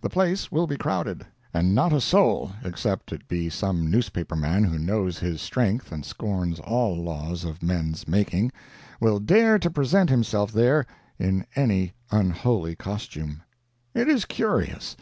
[0.00, 4.64] The place will be crowded, and not a soul, except it be some newspaper man
[4.64, 8.50] who knows his strength and scorns all laws of men's making,
[8.98, 10.86] will dare to present himself there
[11.18, 13.42] in any unholy costume.
[13.94, 14.96] It is curious.